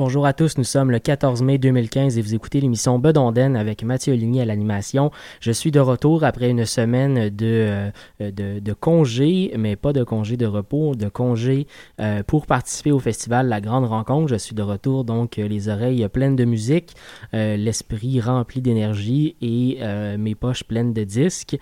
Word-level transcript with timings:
Bonjour 0.00 0.24
à 0.24 0.32
tous, 0.32 0.56
nous 0.56 0.64
sommes 0.64 0.90
le 0.90 0.98
14 0.98 1.42
mai 1.42 1.58
2015 1.58 2.16
et 2.16 2.22
vous 2.22 2.34
écoutez 2.34 2.58
l'émission 2.58 2.98
Bedonden 2.98 3.54
avec 3.54 3.82
Mathieu 3.82 4.14
Ligny 4.14 4.40
à 4.40 4.46
l'animation. 4.46 5.10
Je 5.40 5.52
suis 5.52 5.70
de 5.70 5.78
retour 5.78 6.24
après 6.24 6.48
une 6.48 6.64
semaine 6.64 7.28
de, 7.28 7.90
euh, 8.22 8.30
de, 8.62 8.72
congé, 8.72 9.52
mais 9.58 9.76
pas 9.76 9.92
de 9.92 10.02
congé 10.02 10.38
de 10.38 10.46
repos, 10.46 10.94
de 10.94 11.10
congé 11.10 11.66
euh, 12.00 12.22
pour 12.22 12.46
participer 12.46 12.92
au 12.92 12.98
festival 12.98 13.48
La 13.48 13.60
Grande 13.60 13.84
Rencontre. 13.84 14.28
Je 14.28 14.36
suis 14.36 14.54
de 14.54 14.62
retour 14.62 15.04
donc 15.04 15.38
euh, 15.38 15.46
les 15.46 15.68
oreilles 15.68 16.08
pleines 16.08 16.34
de 16.34 16.46
musique, 16.46 16.94
l'esprit 17.34 18.22
rempli 18.22 18.62
d'énergie 18.62 19.36
et 19.42 19.80
mes 20.16 20.34
poches 20.34 20.64
pleines 20.64 20.94
de 20.94 21.04
disques, 21.04 21.58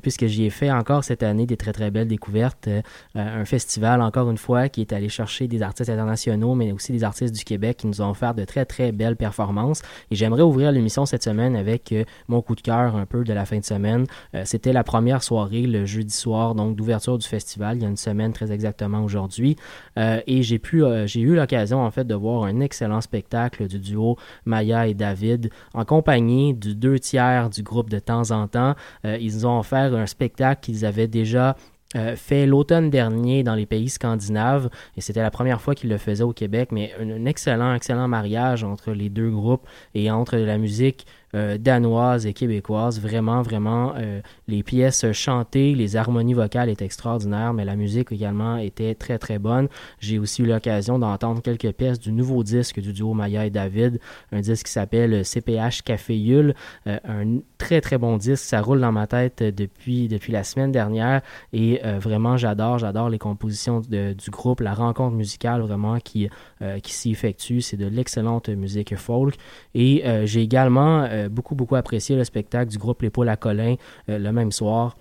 puisque 0.00 0.24
j'y 0.24 0.46
ai 0.46 0.50
fait 0.50 0.70
encore 0.70 1.04
cette 1.04 1.22
année 1.22 1.44
des 1.44 1.58
très 1.58 1.74
très 1.74 1.90
belles 1.90 2.08
découvertes. 2.08 2.68
Un 3.14 3.44
festival 3.44 4.00
encore 4.00 4.30
une 4.30 4.38
fois 4.38 4.70
qui 4.70 4.80
est 4.80 4.92
allé 4.94 5.10
chercher 5.10 5.48
des 5.48 5.60
artistes 5.60 5.90
internationaux, 5.90 6.54
mais 6.54 6.72
aussi 6.72 6.92
des 6.92 7.04
artistes 7.04 7.34
du 7.34 7.44
Québec 7.44 7.73
qui 7.76 7.86
nous 7.86 8.00
ont 8.00 8.10
offert 8.10 8.34
de 8.34 8.44
très 8.44 8.64
très 8.64 8.92
belles 8.92 9.16
performances. 9.16 9.82
Et 10.10 10.16
j'aimerais 10.16 10.42
ouvrir 10.42 10.72
l'émission 10.72 11.06
cette 11.06 11.22
semaine 11.22 11.56
avec 11.56 11.92
euh, 11.92 12.04
mon 12.28 12.42
coup 12.42 12.54
de 12.54 12.60
cœur 12.60 12.96
un 12.96 13.06
peu 13.06 13.24
de 13.24 13.32
la 13.32 13.44
fin 13.44 13.58
de 13.58 13.64
semaine. 13.64 14.06
Euh, 14.34 14.42
C'était 14.44 14.72
la 14.72 14.84
première 14.84 15.22
soirée 15.22 15.62
le 15.62 15.86
jeudi 15.86 16.14
soir, 16.14 16.54
donc 16.54 16.76
d'ouverture 16.76 17.18
du 17.18 17.26
festival, 17.26 17.76
il 17.76 17.82
y 17.82 17.86
a 17.86 17.88
une 17.88 17.96
semaine 17.96 18.32
très 18.32 18.52
exactement 18.52 19.02
aujourd'hui. 19.04 19.56
Euh, 19.98 20.20
et 20.26 20.42
j'ai 20.42 20.58
pu, 20.58 20.82
eu 20.82 21.34
l'occasion 21.34 21.82
en 21.82 21.90
fait 21.90 22.04
de 22.04 22.14
voir 22.14 22.44
un 22.44 22.60
excellent 22.60 23.00
spectacle 23.00 23.66
du 23.68 23.78
duo 23.78 24.16
Maya 24.44 24.86
et 24.86 24.94
David 24.94 25.50
en 25.72 25.84
compagnie 25.84 26.54
du 26.54 26.74
deux 26.74 26.98
tiers 26.98 27.50
du 27.50 27.62
groupe 27.62 27.90
de 27.90 27.98
temps 27.98 28.30
en 28.30 28.48
temps. 28.48 28.74
Ils 29.04 29.34
nous 29.34 29.46
ont 29.46 29.58
offert 29.58 29.94
un 29.94 30.06
spectacle 30.06 30.60
qu'ils 30.62 30.84
avaient 30.84 31.08
déjà 31.08 31.56
euh, 31.96 32.16
fait 32.16 32.46
l'automne 32.46 32.90
dernier 32.90 33.42
dans 33.42 33.54
les 33.54 33.66
pays 33.66 33.88
scandinaves. 33.88 34.68
Et 34.96 35.00
c'était 35.00 35.22
la 35.22 35.30
première 35.30 35.60
fois 35.60 35.74
qu'il 35.74 35.90
le 35.90 35.98
faisait 35.98 36.24
au 36.24 36.32
Québec, 36.32 36.70
mais 36.72 36.92
un, 37.00 37.24
excellent, 37.24 37.74
excellent 37.74 38.08
mariage 38.08 38.64
entre 38.64 38.92
les 38.92 39.08
deux 39.08 39.30
groupes 39.30 39.66
et 39.94 40.10
entre 40.10 40.36
la 40.36 40.58
musique 40.58 41.06
euh, 41.34 41.58
danoise 41.58 42.26
et 42.26 42.32
québécoise. 42.32 43.00
Vraiment, 43.00 43.42
vraiment, 43.42 43.92
euh, 43.96 44.20
les 44.48 44.62
pièces 44.62 45.10
chantées, 45.12 45.74
les 45.74 45.96
harmonies 45.96 46.34
vocales 46.34 46.68
étaient 46.68 46.84
extraordinaires, 46.84 47.52
mais 47.52 47.64
la 47.64 47.76
musique 47.76 48.12
également 48.12 48.56
était 48.56 48.94
très, 48.94 49.18
très 49.18 49.38
bonne. 49.38 49.68
J'ai 50.00 50.18
aussi 50.18 50.42
eu 50.42 50.46
l'occasion 50.46 50.98
d'entendre 50.98 51.42
quelques 51.42 51.72
pièces 51.72 51.98
du 51.98 52.12
nouveau 52.12 52.42
disque 52.44 52.80
du 52.80 52.92
duo 52.92 53.14
Maya 53.14 53.46
et 53.46 53.50
David, 53.50 53.98
un 54.32 54.40
disque 54.40 54.66
qui 54.66 54.72
s'appelle 54.72 55.24
CPH 55.24 55.82
Caféule, 55.84 56.54
euh, 56.86 56.98
un 57.04 57.38
très, 57.58 57.80
très 57.80 57.98
bon 57.98 58.16
disque. 58.16 58.44
Ça 58.44 58.60
roule 58.60 58.80
dans 58.80 58.92
ma 58.92 59.06
tête 59.06 59.42
depuis, 59.42 60.08
depuis 60.08 60.32
la 60.32 60.44
semaine 60.44 60.72
dernière 60.72 61.22
et 61.52 61.80
euh, 61.84 61.98
vraiment, 61.98 62.36
j'adore, 62.36 62.78
j'adore 62.78 63.08
les 63.08 63.18
compositions 63.18 63.80
de- 63.80 64.12
du 64.12 64.30
groupe, 64.30 64.60
la 64.60 64.74
rencontre 64.74 65.16
musicale 65.16 65.62
vraiment 65.62 65.98
qui, 65.98 66.28
euh, 66.62 66.78
qui 66.78 66.92
s'y 66.92 67.10
effectue. 67.10 67.60
C'est 67.60 67.76
de 67.76 67.86
l'excellente 67.86 68.48
musique 68.48 68.96
folk. 68.96 69.34
Et 69.74 70.02
euh, 70.06 70.26
j'ai 70.26 70.42
également 70.42 71.06
euh, 71.24 71.28
beaucoup, 71.28 71.54
beaucoup 71.54 71.76
apprécié 71.76 72.16
le 72.16 72.24
spectacle 72.24 72.70
du 72.70 72.78
groupe 72.78 73.02
L'épaule 73.02 73.28
à 73.28 73.36
Colin 73.36 73.76
euh, 74.08 74.18
le 74.18 74.32
même 74.32 74.52
soir. 74.52 74.96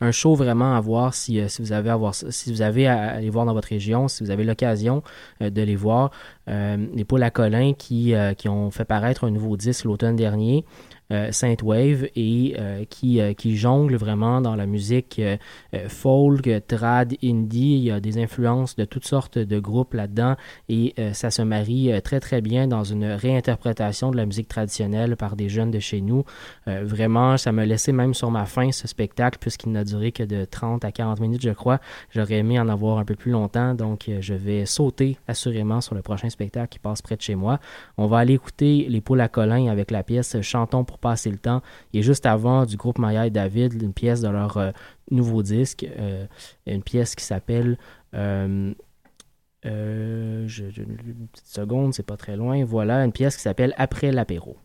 Un 0.00 0.12
show 0.12 0.34
vraiment 0.34 0.76
à 0.76 0.80
voir 0.80 1.14
si, 1.14 1.40
euh, 1.40 1.46
vous 1.58 1.72
avez 1.72 1.88
à 1.88 1.96
voir 1.96 2.14
aller 2.86 3.30
voir 3.30 3.46
dans 3.46 3.54
votre 3.54 3.68
région, 3.68 4.08
si 4.08 4.22
vous 4.22 4.30
avez 4.30 4.44
l'occasion 4.44 5.02
de 5.40 5.62
les 5.62 5.76
voir. 5.76 6.10
Euh, 6.48 6.76
L'épaule 6.94 7.22
à 7.22 7.30
Colin 7.30 7.72
qui, 7.72 8.14
qui 8.36 8.48
ont 8.48 8.70
fait 8.70 8.84
paraître 8.84 9.24
un 9.24 9.30
nouveau 9.30 9.56
disque 9.56 9.84
l'automne 9.84 10.16
dernier. 10.16 10.64
Euh, 11.12 11.30
Saint 11.30 11.54
Wave 11.62 12.08
et 12.16 12.56
euh, 12.58 12.84
qui, 12.84 13.20
euh, 13.20 13.32
qui 13.32 13.56
jongle 13.56 13.94
vraiment 13.96 14.40
dans 14.40 14.56
la 14.56 14.66
musique 14.66 15.20
folk, 15.88 16.48
trad, 16.66 17.14
indie. 17.22 17.76
Il 17.76 17.84
y 17.84 17.90
a 17.90 18.00
des 18.00 18.18
influences 18.18 18.76
de 18.76 18.84
toutes 18.84 19.06
sortes 19.06 19.38
de 19.38 19.58
groupes 19.58 19.94
là-dedans 19.94 20.36
et 20.68 20.94
ça 21.12 21.30
se 21.30 21.42
marie 21.42 21.90
très 22.02 22.20
très 22.20 22.40
bien 22.40 22.66
dans 22.66 22.84
une 22.84 23.04
réinterprétation 23.04 24.10
de 24.10 24.16
la 24.16 24.26
musique 24.26 24.48
traditionnelle 24.48 25.16
par 25.16 25.36
des 25.36 25.48
jeunes 25.48 25.70
de 25.70 25.78
chez 25.78 26.00
nous. 26.00 26.24
Vraiment, 26.66 27.36
ça 27.36 27.52
m'a 27.52 27.66
laissé 27.66 27.92
même 27.92 28.14
sur 28.14 28.30
ma 28.30 28.46
faim 28.46 28.72
ce 28.72 28.88
spectacle 28.88 29.38
puisqu'il 29.40 29.72
n'a 29.72 29.84
duré 29.84 30.12
que 30.12 30.22
de 30.22 30.44
30 30.44 30.84
à 30.84 30.92
40 30.92 31.20
minutes, 31.20 31.42
je 31.42 31.50
crois. 31.50 31.80
J'aurais 32.10 32.36
aimé 32.36 32.58
en 32.58 32.68
avoir 32.68 32.98
un 32.98 33.04
peu 33.04 33.14
plus 33.14 33.30
longtemps, 33.30 33.74
donc 33.74 34.10
je 34.20 34.34
vais 34.34 34.66
sauter 34.66 35.18
assurément 35.28 35.80
sur 35.80 35.94
le 35.94 36.02
prochain 36.02 36.30
spectacle 36.30 36.68
qui 36.68 36.78
passe 36.78 37.02
près 37.02 37.16
de 37.16 37.22
chez 37.22 37.34
moi. 37.34 37.58
On 37.96 38.06
va 38.06 38.18
aller 38.18 38.34
écouter 38.34 38.86
les 38.88 39.00
poules 39.00 39.20
à 39.20 39.28
Colin 39.28 39.68
avec 39.68 39.90
la 39.90 40.02
pièce 40.02 40.40
Chantons 40.40 40.84
pour 40.84 40.95
passer 40.98 41.30
le 41.30 41.38
temps. 41.38 41.62
Et 41.92 42.02
juste 42.02 42.26
avant 42.26 42.64
du 42.64 42.76
groupe 42.76 42.98
Maya 42.98 43.26
et 43.26 43.30
David, 43.30 43.80
une 43.82 43.92
pièce 43.92 44.20
de 44.20 44.28
leur 44.28 44.56
euh, 44.56 44.70
nouveau 45.10 45.42
disque, 45.42 45.86
euh, 45.98 46.26
une 46.66 46.82
pièce 46.82 47.14
qui 47.14 47.24
s'appelle 47.24 47.78
euh, 48.14 48.72
une 49.64 50.46
petite 51.32 51.46
seconde, 51.46 51.94
c'est 51.94 52.06
pas 52.06 52.16
très 52.16 52.36
loin. 52.36 52.64
Voilà, 52.64 53.04
une 53.04 53.12
pièce 53.12 53.36
qui 53.36 53.42
s'appelle 53.42 53.74
Après 53.76 54.12
l'apéro. 54.12 54.56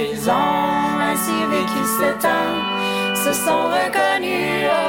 ils 0.00 0.28
ont 0.28 1.00
ainsi 1.00 1.30
vécu 1.50 1.80
sept 1.98 2.24
ans, 2.24 3.14
se 3.14 3.32
sont 3.32 3.64
reconnus. 3.68 4.87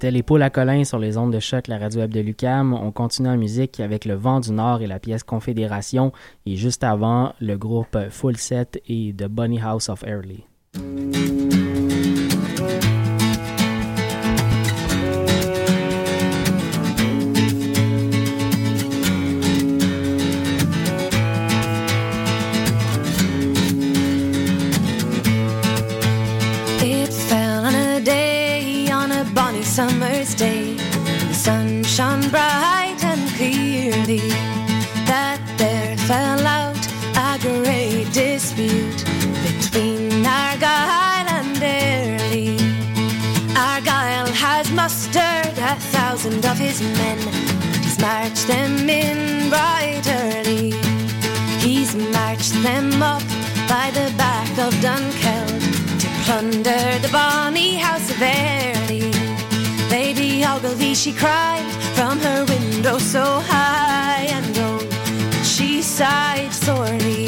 C'était 0.00 0.12
les 0.12 0.22
poules 0.22 0.40
à 0.40 0.48
Colin 0.48 0.82
sur 0.84 0.98
les 0.98 1.18
ondes 1.18 1.30
de 1.30 1.40
choc, 1.40 1.66
la 1.68 1.76
radio 1.76 2.00
web 2.00 2.10
de 2.10 2.20
Lucam. 2.20 2.72
On 2.72 2.90
continue 2.90 3.28
en 3.28 3.36
musique 3.36 3.80
avec 3.80 4.06
le 4.06 4.14
vent 4.14 4.40
du 4.40 4.50
Nord 4.50 4.80
et 4.80 4.86
la 4.86 4.98
pièce 4.98 5.22
Confédération. 5.22 6.10
Et 6.46 6.56
juste 6.56 6.84
avant, 6.84 7.34
le 7.38 7.58
groupe 7.58 7.98
Full 8.08 8.38
Set 8.38 8.80
et 8.88 9.12
The 9.14 9.26
Bunny 9.26 9.60
House 9.60 9.90
of 9.90 10.02
Early. 10.02 10.46
and 46.42 46.52
of 46.52 46.58
his 46.58 46.80
men. 46.80 47.18
He's 47.82 47.98
marched 47.98 48.46
them 48.46 48.88
in 48.88 49.50
right 49.50 50.02
early. 50.22 50.72
He's 51.58 51.94
marched 51.94 52.54
them 52.62 53.02
up 53.02 53.22
by 53.68 53.90
the 53.92 54.12
back 54.16 54.50
of 54.58 54.72
Dunkeld 54.84 55.60
to 56.00 56.08
plunder 56.24 56.84
the 57.04 57.10
bonny 57.12 57.76
house 57.76 58.10
of 58.10 58.22
Airlie. 58.22 59.12
Lady 59.90 60.44
Ogilvy, 60.44 60.94
she 60.94 61.12
cried 61.12 61.66
from 61.96 62.18
her 62.20 62.44
window 62.46 62.98
so 62.98 63.24
high 63.52 64.26
and 64.36 64.46
low. 64.56 64.78
She 65.42 65.82
sighed 65.82 66.52
sorely 66.52 67.26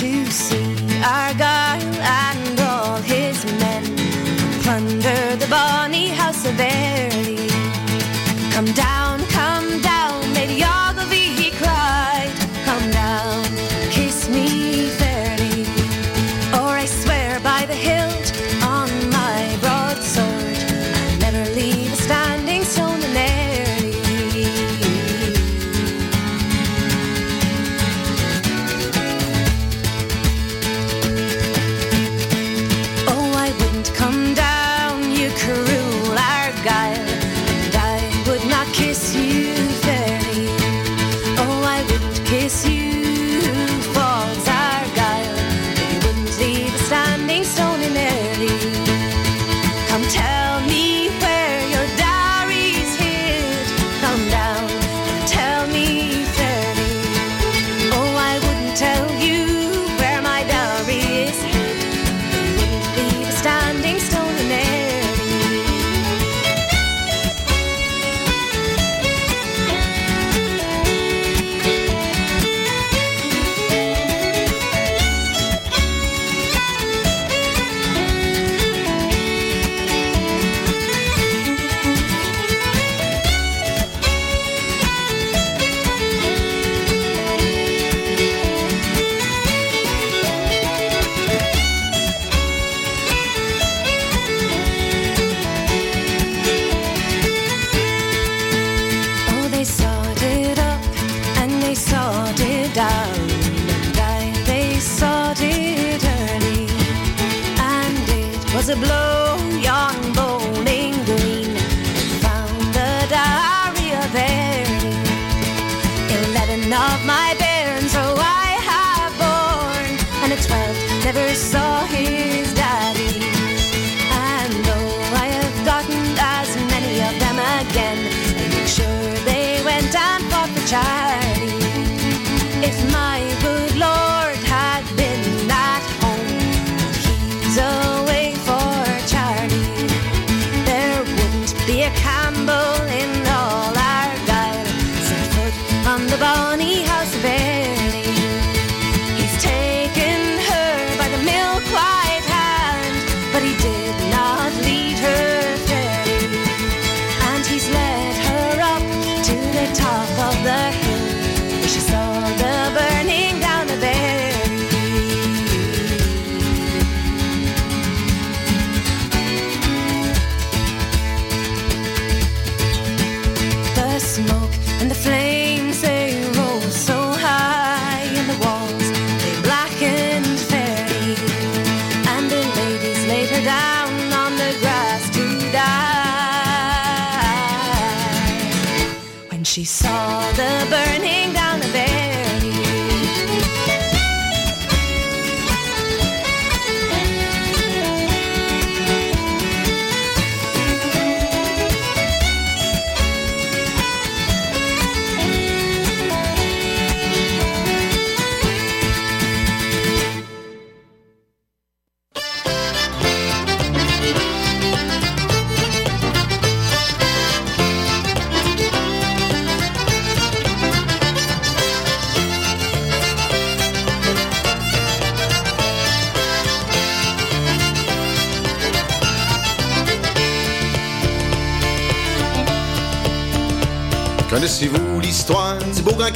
to 0.00 0.10
see 0.30 0.76
Argyle 1.02 1.94
and 2.26 2.60
all 2.60 2.96
his 2.96 3.44
men 3.62 3.84
plunder 4.62 5.36
the 5.36 5.48
bonny 5.50 6.08
house 6.08 6.44
of 6.44 6.60
Airlie 6.60 7.51
come 8.64 8.74
down. 8.74 9.01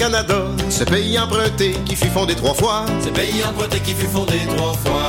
Canada, 0.06 0.44
ce 0.70 0.84
pays 0.84 1.18
emprunté 1.18 1.72
qui 1.84 1.96
fut 1.96 2.10
fondé 2.10 2.36
trois 2.36 2.54
fois? 2.54 2.86
Ce 3.02 3.08
pays 3.08 3.42
emprunté 3.44 3.80
qui 3.80 3.92
fut 3.92 4.06
fondé 4.06 4.38
trois 4.56 4.74
fois. 4.74 5.02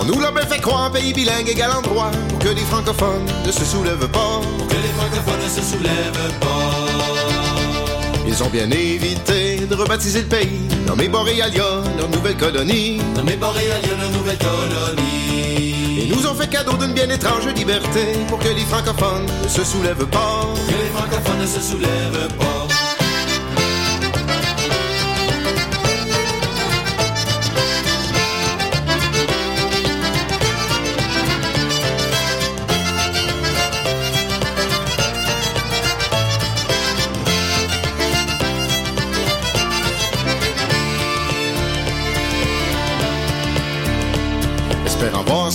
On 0.00 0.04
nous 0.06 0.18
l'a 0.18 0.32
bien 0.32 0.42
fait 0.42 0.58
croire 0.58 0.86
un 0.86 0.90
pays 0.90 1.12
bilingue 1.12 1.48
égal 1.48 1.70
endroit 1.70 2.10
pour 2.28 2.40
que 2.40 2.48
les 2.48 2.62
francophones 2.62 3.26
ne 3.46 3.52
se 3.52 3.64
soulèvent 3.64 4.08
pas. 4.08 4.40
Pour 4.58 4.66
que 4.66 4.74
les 4.74 4.92
francophones 4.98 5.44
ne 5.44 5.48
se 5.48 5.62
soulèvent 5.62 6.32
pas. 6.40 6.48
Ils 8.26 8.42
ont 8.42 8.48
bien 8.48 8.68
évité 8.72 9.58
de 9.70 9.74
rebaptiser 9.76 10.22
le 10.22 10.26
pays, 10.26 10.62
nommé 10.84 11.08
Boréalia, 11.08 11.84
leur 11.96 12.08
nouvelle 12.08 12.36
colonie. 12.36 13.00
Nommé 13.14 13.36
Boréalia, 13.36 13.94
leur 14.00 14.10
nouvelle 14.10 14.38
colonie. 14.38 16.02
Et 16.02 16.06
nous 16.12 16.26
ont 16.26 16.34
fait 16.34 16.48
cadeau 16.48 16.72
d'une 16.72 16.92
bien 16.92 17.08
étrange 17.08 17.46
liberté 17.54 18.14
pour 18.26 18.40
que 18.40 18.48
les 18.48 18.64
francophones 18.64 19.26
ne 19.44 19.48
se 19.48 19.62
soulèvent 19.62 20.06
pas. 20.06 20.40
Pour 20.42 20.66
que 20.66 20.72
les 20.72 20.90
francophones 20.92 21.40
ne 21.40 21.46
se 21.46 21.60
soulèvent 21.60 22.34
pas. 22.36 22.47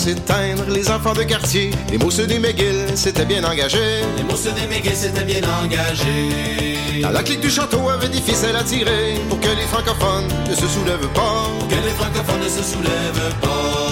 S'éteindre 0.04 0.66
les 0.70 0.90
enfants 0.90 1.14
de 1.14 1.24
quartier, 1.24 1.72
les 1.90 1.98
mots 1.98 2.12
ceux 2.12 2.28
des 2.28 2.38
McGill 2.38 2.98
s'étaient 2.98 3.24
bien 3.24 3.42
engagés. 3.46 4.02
Les 4.18 4.24
mots 4.24 4.36
des 4.36 4.68
McGill 4.68 4.96
s'étaient 4.96 5.24
bien 5.24 5.42
engagés. 5.64 7.02
Dans 7.02 7.12
la 7.12 7.24
clique 7.24 7.40
du 7.40 7.50
château 7.50 7.88
avait 7.90 8.10
des 8.10 8.20
ficelles 8.20 8.58
à 8.58 8.64
tirer 8.64 9.16
pour 9.30 9.40
que 9.40 9.48
les 9.48 9.68
francophones 9.72 10.28
ne 10.50 10.56
se 10.56 10.68
soulèvent 10.68 11.14
pas. 11.14 11.48
Pour 11.58 11.68
que 11.70 11.76
les 11.76 11.94
francophones 12.00 12.44
ne 12.44 12.50
se 12.50 12.64
soulèvent 12.64 13.36
pas. 13.42 13.83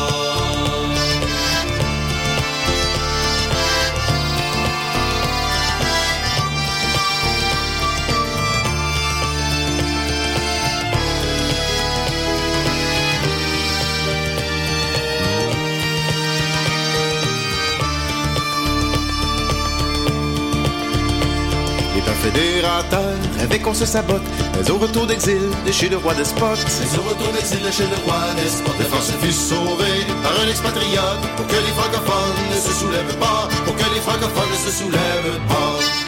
Rêvaient 23.37 23.59
qu'on 23.59 23.73
se 23.73 23.85
sabote, 23.85 24.21
mais 24.55 24.69
au 24.69 24.77
retour 24.77 25.05
d'exil 25.05 25.41
de 25.65 25.71
chez 25.71 25.89
le 25.89 25.97
roi 25.97 26.13
des 26.13 26.25
spots. 26.25 26.57
Mais 26.81 26.99
au 26.99 27.09
retour 27.09 27.33
d'exil 27.33 27.61
de 27.61 27.71
chez 27.71 27.83
le 27.83 27.95
roi 28.05 28.19
des 28.35 28.49
spots. 28.49 28.71
La 28.79 28.85
France 28.85 29.11
fut 29.21 29.31
sauvée 29.31 30.05
par 30.23 30.33
un 30.43 30.49
expatriate 30.49 31.21
pour 31.37 31.47
que 31.47 31.55
les 31.55 31.73
francophones 31.73 32.37
ne 32.49 32.59
se 32.59 32.73
soulèvent 32.73 33.17
pas, 33.17 33.47
pour 33.65 33.75
que 33.75 33.93
les 33.93 34.01
francophones 34.01 34.51
ne 34.51 34.71
se 34.71 34.77
soulèvent 34.77 35.39
pas. 35.47 36.00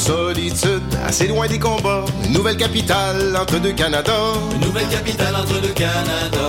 Solitudes, 0.00 0.94
assez 1.06 1.28
loin 1.28 1.46
des 1.46 1.58
combats. 1.58 2.04
Une 2.24 2.32
nouvelle 2.32 2.56
capitale 2.56 3.36
entre 3.40 3.58
deux 3.58 3.72
Canada. 3.72 4.12
Une 4.54 4.66
nouvelle 4.66 4.88
capitale 4.88 5.36
entre 5.36 5.60
deux 5.60 5.74
Canada. 5.74 6.46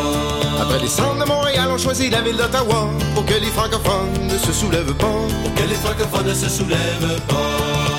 Après 0.59 0.79
les 0.79 0.87
centres 0.87 1.19
de 1.19 1.27
Montréal, 1.27 1.67
on 1.69 1.77
choisit 1.77 2.11
la 2.11 2.21
ville 2.21 2.37
d'Ottawa 2.37 2.89
pour 3.13 3.25
que 3.25 3.33
les 3.33 3.47
francophones 3.47 4.27
ne 4.27 4.37
se 4.37 4.53
soulèvent 4.53 4.93
pas. 4.93 5.05
Pour 5.43 5.53
que 5.53 5.69
les 5.69 5.75
francophones 5.75 6.27
ne 6.27 6.33
se 6.33 6.49
soulèvent 6.49 7.21
pas. 7.27 7.91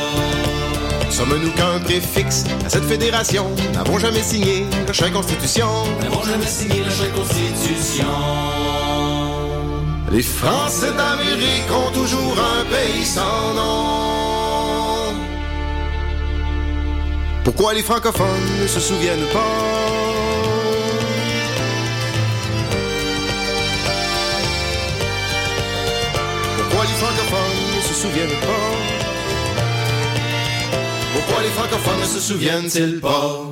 Sommes-nous 1.11 1.51
qu'un 1.51 1.79
préfixe 1.85 2.45
à 2.65 2.71
cette 2.71 2.85
fédération? 2.85 3.47
N'avons 3.75 3.99
jamais 3.99 4.23
signé 4.23 4.67
la 4.87 4.95
chère 4.95 5.13
constitution 5.13 5.67
N'avons 6.01 6.23
jamais 6.23 6.47
signé 6.47 6.83
la 6.83 6.91
chère 6.91 7.13
constitution 7.13 8.07
Les 10.11 10.23
Français 10.23 10.93
d'Amérique 10.97 11.71
ont 11.71 11.93
toujours 11.93 12.37
un 12.39 12.65
pays 12.65 13.05
sans 13.05 13.53
nom 13.55 14.02
Pourquoi 17.45 17.75
les 17.75 17.83
francophones 17.83 18.27
ne 18.61 18.67
se 18.67 18.81
souviennent 18.81 19.27
pas? 19.33 19.41
Pourquoi 26.59 26.85
les 26.87 26.95
francophones 26.95 27.77
ne 27.77 27.81
se 27.81 27.95
souviennent 27.95 28.41
pas? 28.41 28.69
Pourquoi 31.15 31.43
les 31.43 31.51
francophones 31.51 32.01
ne 32.01 32.07
se 32.07 32.21
souviennent-ils 32.21 33.01
pas? 33.01 33.52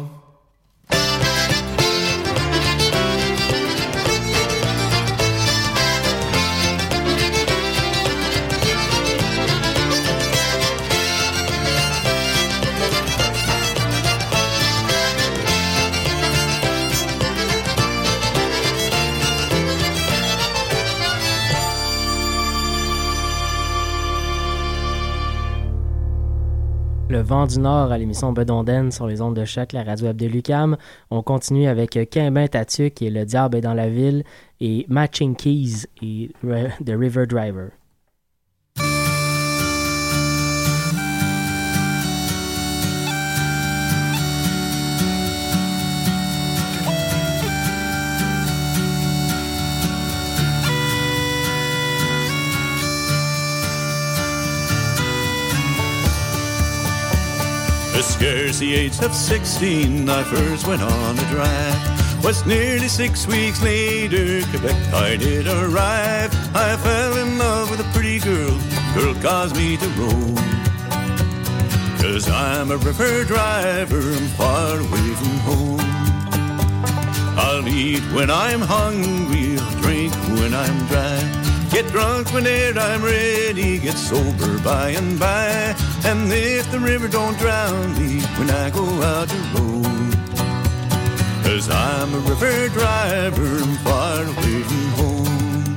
Vent 27.30 27.46
du 27.46 27.60
Nord 27.60 27.92
à 27.92 27.98
l'émission 27.98 28.32
Bedonden 28.32 28.90
sur 28.90 29.06
les 29.06 29.22
ondes 29.22 29.36
de 29.36 29.44
choc, 29.44 29.72
la 29.72 29.84
radio 29.84 30.08
Abdelucam. 30.08 30.76
On 31.12 31.22
continue 31.22 31.68
avec 31.68 31.96
Quimbin 32.10 32.48
Tatuc 32.48 33.00
et 33.02 33.08
Le 33.08 33.24
Diable 33.24 33.58
est 33.58 33.60
dans 33.60 33.72
la 33.72 33.88
ville 33.88 34.24
et 34.60 34.84
Matching 34.88 35.36
Keys 35.36 35.86
et 36.02 36.32
The 36.42 36.90
River 36.98 37.26
Driver. 37.26 37.70
Scarce 58.02 58.58
the 58.58 58.74
age 58.74 58.98
of 59.00 59.14
16, 59.14 60.08
I 60.08 60.22
first 60.22 60.66
went 60.66 60.80
on 60.80 61.18
a 61.18 61.30
drive. 61.30 62.24
Was 62.24 62.46
nearly 62.46 62.88
six 62.88 63.26
weeks 63.26 63.62
later, 63.62 64.40
Quebec 64.48 64.94
I 64.94 65.16
did 65.16 65.46
arrive. 65.46 66.30
I 66.56 66.76
fell 66.78 67.16
in 67.18 67.38
love 67.38 67.70
with 67.70 67.80
a 67.80 67.92
pretty 67.92 68.18
girl, 68.18 68.58
girl 68.94 69.14
caused 69.22 69.54
me 69.54 69.76
to 69.76 69.86
roam. 70.00 70.34
Cause 72.00 72.28
I'm 72.28 72.70
a 72.70 72.78
river 72.78 73.24
driver, 73.24 74.00
I'm 74.00 74.28
far 74.28 74.76
away 74.78 75.14
from 75.20 75.38
home. 75.48 75.80
I'll 77.38 77.68
eat 77.68 78.02
when 78.14 78.30
I'm 78.30 78.60
hungry, 78.60 79.58
I'll 79.58 79.82
drink 79.82 80.14
when 80.14 80.54
I'm 80.54 80.86
dry. 80.86 81.39
Get 81.70 81.86
drunk 81.86 82.32
whenever 82.34 82.80
I'm 82.80 83.00
ready, 83.00 83.78
get 83.78 83.94
sober 83.94 84.58
by 84.64 84.90
and 84.90 85.20
by. 85.20 85.74
And 86.04 86.32
if 86.32 86.68
the 86.72 86.80
river 86.80 87.06
don't 87.06 87.38
drown 87.38 87.92
me 87.96 88.20
when 88.38 88.50
I 88.50 88.70
go 88.70 88.84
out 88.84 89.28
to 89.28 89.36
road. 89.54 90.14
Cause 91.44 91.70
I'm 91.70 92.12
a 92.12 92.18
river 92.18 92.68
driver, 92.70 93.62
I'm 93.62 93.76
far 93.86 94.22
away 94.22 94.62
from 94.68 94.86
home. 94.98 95.76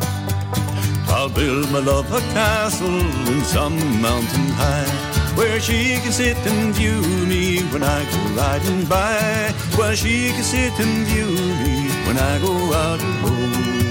I'll 1.10 1.30
build 1.30 1.70
my 1.72 1.80
love 1.80 2.12
a 2.12 2.22
castle 2.34 3.00
in 3.32 3.42
some 3.44 3.78
mountain 4.02 4.50
high. 4.58 5.14
Where 5.36 5.60
she 5.60 6.00
can 6.02 6.12
sit 6.12 6.38
and 6.38 6.74
view 6.74 7.02
me 7.28 7.62
when 7.72 7.84
I 7.84 8.04
go 8.12 8.42
riding 8.42 8.86
by. 8.86 9.54
Where 9.78 9.96
she 9.96 10.30
can 10.30 10.44
sit 10.44 10.74
and 10.80 11.06
view 11.06 11.28
me 11.62 11.90
when 12.08 12.18
I 12.18 12.40
go 12.40 12.74
out 12.74 13.00
road. 13.24 13.83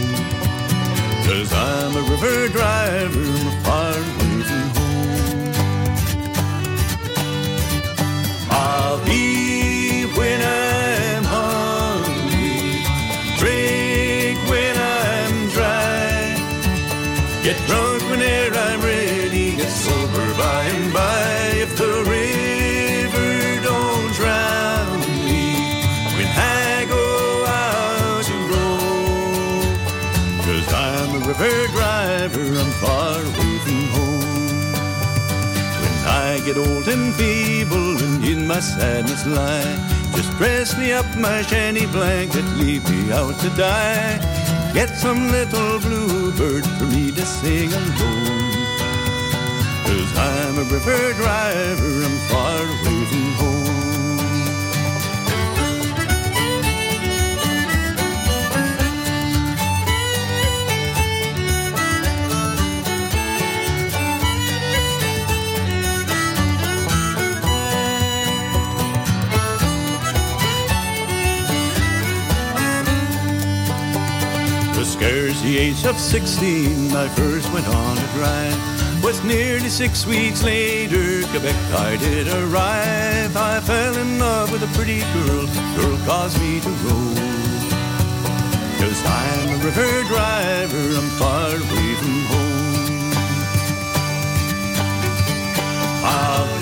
Cause 1.25 1.53
I'm 1.53 1.97
a 1.97 2.03
river 2.11 2.49
driver, 2.49 3.19
I'm 3.19 3.63
far 3.63 3.95
away 3.95 4.63
home. 4.77 5.53
I'll 8.51 8.99
be 9.05 10.05
when 10.17 10.41
I'm 10.43 11.25
hungry, 11.25 12.85
drink 13.39 14.39
when 14.51 14.77
I'm 14.77 15.49
dry, 15.51 16.37
get 17.45 17.57
drunk 17.69 18.03
whenever 18.11 18.59
I'm 18.59 18.81
ready, 18.83 19.57
get 19.57 19.71
sober 19.71 20.35
by 20.37 20.65
and 20.65 20.93
by. 20.93 21.12
Get 36.53 36.69
old 36.69 36.89
and 36.89 37.15
feeble 37.15 37.97
and 38.03 38.25
in 38.25 38.47
my 38.47 38.61
sadness 38.61 39.27
lie, 39.27 39.77
just 40.15 40.31
dress 40.39 40.77
me 40.77 40.93
up 40.93 41.07
my 41.17 41.43
shanty 41.43 41.87
blanket, 41.87 42.45
leave 42.57 42.89
me 42.91 43.13
out 43.13 43.35
to 43.41 43.49
die. 43.51 44.19
Get 44.75 44.89
some 44.91 45.31
little 45.31 45.79
bluebird 45.81 46.65
for 46.79 46.85
me 46.85 47.13
to 47.13 47.25
sing 47.25 47.73
alone. 47.73 48.53
Cause 49.85 50.17
I'm 50.17 50.59
a 50.59 50.65
river 50.65 51.13
driver, 51.15 52.05
I'm 52.07 52.17
far 52.29 52.63
away 52.63 53.05
from 53.11 53.33
home. 53.39 53.62
Scarce 75.33 75.45
the 75.45 75.59
age 75.59 75.85
of 75.87 75.99
16, 75.99 76.93
I 76.95 77.09
first 77.09 77.51
went 77.55 77.67
on 77.67 77.97
a 77.97 78.07
drive. 78.13 79.03
Was 79.03 79.25
nearly 79.25 79.71
six 79.71 80.05
weeks 80.07 80.43
later, 80.43 81.27
Quebec 81.29 81.57
I 81.73 81.97
did 81.97 82.29
arrive. 82.29 83.35
I 83.35 83.61
fell 83.61 83.97
in 83.97 84.19
love 84.19 84.53
with 84.53 84.63
a 84.63 84.67
pretty 84.77 85.01
girl, 85.01 85.47
girl 85.77 85.99
caused 86.05 86.39
me 86.39 86.61
to 86.61 86.69
roam. 86.69 87.15
Cause 88.79 89.03
I'm 89.07 89.49
a 89.49 89.65
river 89.65 90.05
driver, 90.09 90.97
I'm 91.01 91.09
far 91.17 91.49
away 91.49 91.95
from 92.01 92.25
home. 92.31 93.13
I'll 96.05 96.62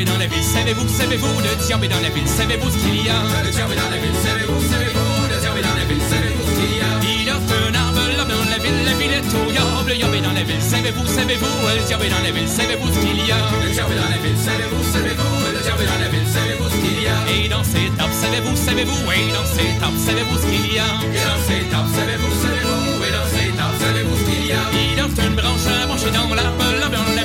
diable 0.00 0.08
est 0.08 0.12
dans 0.12 0.18
la 0.18 0.26
ville, 0.26 0.42
savez-vous, 0.42 0.88
savez-vous, 0.88 1.40
le 1.40 1.66
diable 1.66 1.84
est 1.84 1.88
dans 1.88 2.00
la 2.00 2.10
ville, 2.10 2.28
savez-vous 2.28 2.70
ce 2.70 2.78
qu'il 2.78 3.04
y 3.04 3.08
a 3.08 3.20
Le 3.44 3.50
diable 3.50 3.72
est 3.72 3.76
dans 3.76 3.90
la 3.90 3.98
ville, 3.98 4.18
savez-vous, 4.24 4.60
savez-vous, 4.60 5.12
le 5.28 5.40
diable 5.40 5.58
est 5.58 5.62
dans 5.62 5.76
la 5.76 5.84
ville, 5.84 6.04
savez-vous 6.10 6.46
ce 6.46 6.54
qu'il 6.56 6.72
y 6.76 6.80
a 6.80 6.90
Il 7.04 7.28
offre 7.30 7.52
un 7.52 7.74
arbre 7.74 8.04
là 8.16 8.24
dans 8.24 8.50
la 8.50 8.58
ville, 8.58 8.80
la 8.84 8.94
ville 8.96 9.12
est 9.12 9.30
au 9.34 9.50
diable, 9.50 9.88
le 9.88 9.94
diable 9.96 10.16
est 10.16 10.20
dans 10.20 10.32
la 10.32 10.42
ville, 10.42 10.62
savez-vous, 10.62 11.06
savez-vous, 11.06 11.56
le 11.68 11.84
diable 11.84 12.04
est 12.04 12.14
dans 12.14 12.24
la 12.24 12.30
ville, 12.32 12.48
savez-vous 12.48 12.88
ce 12.88 12.98
qu'il 13.00 13.20
y 13.20 13.32
a 13.32 13.40
Le 13.60 13.70
diable 13.70 13.92
est 13.92 14.00
dans 14.00 14.12
la 14.14 14.20
ville, 14.24 14.40
savez-vous, 14.40 14.84
savez-vous, 14.88 15.34
le 15.52 15.60
diable 15.60 15.82
est 15.84 15.90
dans 15.90 16.00
la 16.00 16.08
ville, 16.08 16.28
savez-vous 16.30 16.68
ce 16.70 16.78
qu'il 16.80 16.98
y 17.00 17.08
a 17.08 17.18
Et 17.28 17.48
dans 17.48 17.64
ces 17.64 17.86
tables, 17.92 18.16
savez-vous, 18.16 18.56
savez-vous, 18.56 19.00
et 19.12 19.24
dans 19.36 19.48
ces 19.52 19.70
tables, 19.80 20.00
savez-vous 20.00 20.38
ce 20.40 20.46
qu'il 20.48 20.66
y 20.72 20.78
a 20.80 20.88
Et 21.12 21.24
dans 21.28 21.40
ces 21.44 21.62
tables, 21.68 21.92
savez-vous, 21.92 22.34
savez-vous, 22.40 23.04
et 23.04 23.12
dans 23.12 23.28
ces 23.28 23.48
tables, 23.52 23.78
savez-vous 23.84 24.16
ce 24.16 24.24
qu'il 24.24 24.44
y 24.48 24.52
a 24.56 24.62
Il 24.72 24.96
offre 25.02 25.20
une 25.20 25.36
branche 25.36 25.66
à 25.68 25.86
brancher 25.86 26.12
dans 26.14 26.28
l'arbre 26.32 26.68
là 26.80 26.88
dans 26.88 27.08
la 27.12 27.19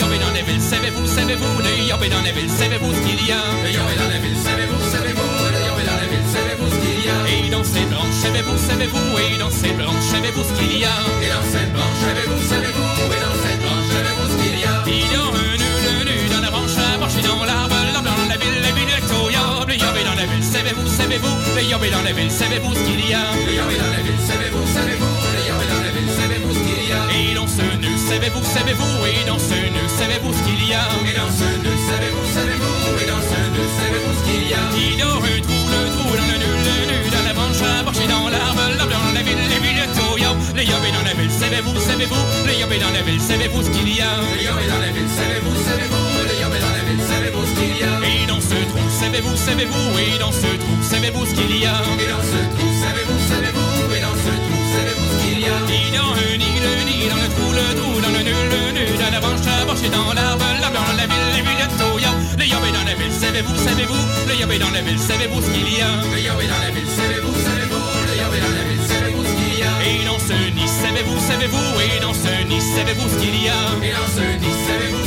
est 0.00 0.18
dans 0.18 0.32
la 0.32 0.42
ville, 0.42 0.60
savez-vous, 0.60 1.06
savez-vous, 1.06 1.58
le 1.58 1.68
est 1.68 2.08
dans 2.08 2.22
la 2.22 2.32
ville, 2.32 2.50
savez-vous 2.50 2.92
ce 2.94 3.00
qu'il 3.04 3.26
y 3.26 3.32
a 3.32 3.42
Le 3.62 3.68
est 3.68 3.76
dans 3.76 4.08
la 4.08 4.18
ville, 4.18 4.36
savez-vous, 4.36 4.80
savez-vous, 4.90 5.30
le 5.52 5.60
est 5.60 5.86
dans 5.86 5.98
la 6.00 6.08
ville, 6.08 6.28
savez-vous 6.32 6.68
ce 6.72 6.78
qu'il 6.80 7.00
y 7.04 7.08
a 7.12 7.18
Et 7.28 7.50
dans 7.50 7.64
ces 7.64 7.84
branches, 7.92 8.16
savez-vous, 8.22 8.56
savez-vous, 8.56 9.18
et 9.20 9.38
dans 9.38 9.50
ces 9.50 9.72
branches, 9.72 10.08
savez-vous 10.10 10.44
ce 10.44 10.52
qu'il 10.56 10.78
y 10.80 10.84
a 10.84 10.96
Et 11.20 11.28
dans 11.28 11.44
cette 11.44 11.72
branche, 11.72 12.00
savez-vous, 12.00 12.40
savez-vous, 12.40 12.88
et 13.12 13.20
dans 13.20 13.36
cette 13.44 13.60
branche, 13.60 13.88
savez-vous 13.92 14.26
ce 14.32 14.36
qu'il 14.40 14.56
y 14.60 14.64
a 14.64 14.74
Il 14.86 15.12
y 15.12 15.16
a 15.16 15.24
un 15.28 15.56
nœud, 15.60 15.76
le 15.84 16.04
nœud 16.08 16.28
dans 16.32 16.40
la 16.40 16.50
branche 16.50 16.76
à 16.80 16.96
brancher 16.96 17.22
dans 17.22 17.44
l'arbre, 17.44 17.76
l'arbre 17.92 18.08
dans 18.16 18.28
la 18.32 18.36
ville, 18.40 18.58
la 18.64 18.72
ville 18.72 18.92
est 18.96 19.10
au 19.12 19.28
diable, 19.28 19.68
le 19.68 19.76
est 19.76 20.08
dans 20.08 20.16
la 20.16 20.24
ville, 20.24 20.44
savez-vous, 20.44 20.88
savez-vous, 20.88 21.36
le 21.52 21.60
est 21.60 21.92
dans 21.92 22.02
la 22.02 22.12
ville, 22.16 22.32
savez-vous 22.32 22.72
ce 22.72 22.82
qu'il 22.88 23.02
y 23.04 23.12
a 23.12 23.28
Le 23.44 23.52
est 23.52 23.60
dans 23.60 23.92
la 23.92 24.00
ville, 24.00 24.22
savez-vous, 24.24 24.64
savez-vous, 24.72 25.14
le 25.20 25.42
est 25.52 25.68
dans 25.68 25.82
la 25.84 25.92
ville, 25.92 26.12
savez-vous 26.16 26.52
ce 26.56 26.62
qu'il 26.64 26.80
y 26.88 26.92
a 26.96 27.02
Et 27.12 27.34
dans 27.36 27.46
ce 27.46 27.60
nœud, 27.76 27.91
savez-vous, 28.12 28.44
savez-vous, 28.44 29.06
et 29.08 29.24
dans 29.24 29.38
ce 29.38 29.56
nœud, 29.56 29.88
savez-vous 29.88 30.32
ce 30.36 30.42
qu'il 30.44 30.68
y 30.68 30.74
a? 30.74 30.84
Et 31.08 31.16
dans 31.16 31.32
ce 31.32 31.48
nœud, 31.64 31.78
savez-vous, 31.88 32.26
savez-vous, 32.36 32.76
et 33.00 33.08
dans 33.08 33.24
ce 33.24 33.40
nœud, 33.56 33.70
savez-vous 33.80 34.14
ce 34.18 34.22
qu'il 34.28 34.44
y 34.48 34.52
a? 34.52 34.60
Y 34.76 35.00
a 35.00 35.08
un 35.08 35.40
trou, 35.40 35.60
le 35.72 35.80
trou 35.96 36.12
dans 36.12 36.28
le 36.28 36.36
nœud, 36.36 36.56
le 36.60 36.74
nœud 36.92 37.08
dans 37.08 37.24
la 37.24 37.32
branche 37.32 37.62
à 37.64 37.82
brancher 37.82 38.08
dans 38.12 38.28
l'arbre, 38.28 38.68
l'arbre 38.76 38.92
dans 38.92 39.16
la 39.16 39.22
ville, 39.24 39.40
la 39.48 39.60
ville 39.64 39.80
est 39.80 39.96
au 39.96 40.18
diable, 40.20 40.44
le 40.44 40.60
diable 40.60 40.86
est 40.92 40.92
dans 40.92 41.06
la 41.08 41.14
ville, 41.16 41.32
savez-vous, 41.32 41.80
savez-vous, 41.80 42.24
le 42.44 42.52
diable 42.52 42.74
est 42.76 42.84
dans 42.84 42.92
la 42.92 43.00
ville, 43.00 43.20
savez-vous 43.20 43.62
ce 43.64 43.70
qu'il 43.72 43.88
y 43.96 44.04
a? 44.04 44.12
Le 44.12 44.38
diable 44.44 44.60
est 44.60 44.68
dans 44.68 44.82
la 44.84 44.92
ville, 44.92 45.08
savez-vous, 45.08 45.56
savez-vous, 45.64 46.04
le 46.28 46.34
diable 46.36 46.56
est 46.60 46.64
dans 46.68 46.76
la 46.76 46.84
ville, 46.84 47.04
savez-vous 47.08 47.44
ce 47.48 47.54
qu'il 47.56 47.74
y 47.80 47.84
a? 47.88 47.96
Et 47.96 48.28
dans 48.28 48.42
ce 48.44 48.58
trou, 48.68 48.84
savez-vous, 49.00 49.36
savez-vous, 49.40 49.88
et 49.96 50.20
dans 50.20 50.34
ce 50.36 50.50
trou, 50.60 50.74
savez-vous 50.84 51.24
ce 51.24 51.32
qu'il 51.32 51.56
y 51.56 51.64
a? 51.64 51.80
Et 51.96 52.08
dans 52.12 52.24
ce 52.28 52.40
trou, 52.52 52.68
savez-vous, 52.76 53.20
savez-vous, 53.32 53.72
et 53.96 54.02
dans 54.04 54.16
ce 54.20 54.32
trou, 54.36 54.58
savez-vous 54.76 55.08
ce 55.08 55.16
qu'il 55.24 55.40
y 55.40 55.48
a? 55.48 55.56
Il 55.64 55.96
y 55.96 55.96
a 55.96 56.04
un 56.04 56.36
nid, 56.36 56.60
le 56.60 56.72
nid 56.84 57.08
dans 57.08 57.16
le 57.24 57.28
trou, 57.32 57.48
le 57.56 57.66
trou 57.80 57.81
à 59.40 59.64
brancher 59.64 59.88
dans 59.88 60.12
l'arbre, 60.12 60.44
l'arbre 60.60 60.78
dans 60.86 60.96
la 60.96 61.06
ville, 61.06 61.28
la 61.32 61.42
ville 61.42 61.60
est 61.60 61.82
au 61.82 61.98
diable, 61.98 62.20
le 62.38 62.44
diable 62.44 62.66
est 62.68 62.72
dans 62.72 62.84
la 62.84 62.94
ville, 62.94 63.12
savez-vous, 63.12 63.56
savez-vous, 63.56 64.02
le 64.28 64.34
diable 64.36 64.52
est 64.52 64.58
dans 64.58 64.70
la 64.70 64.82
ville, 64.82 64.98
savez-vous 64.98 65.40
ce 65.40 65.50
qu'il 65.50 65.68
y 65.72 65.80
a? 65.80 65.88
Le 66.12 66.20
diable 66.20 66.42
est 66.42 66.48
dans 66.48 66.60
la 66.60 66.70
ville, 66.70 66.88
savez-vous, 66.88 67.34
savez-vous, 67.34 67.82
le 68.08 68.14
diable 68.14 68.36
est 68.36 68.44
dans 68.44 68.56
la 68.58 68.64
ville, 68.68 68.84
savez-vous 68.86 69.24
ce 69.24 69.34
qu'il 69.38 69.54
y 69.58 69.62
a? 69.62 69.72
Et 69.88 70.04
dans 70.04 70.20
ce 70.20 70.36
nid, 70.52 70.68
savez-vous, 70.68 71.18
savez-vous, 71.18 71.68
et 71.80 72.00
dans 72.00 72.14
ce 72.14 72.32
nid, 72.44 72.60
savez-vous 72.60 73.08
ce 73.08 73.16
qu'il 73.20 73.36
y 73.42 73.48
a? 73.48 73.60
Et 73.82 73.92
dans 73.92 74.10
ce 74.12 74.24
nid, 74.42 74.54
savez-vous, 74.68 75.04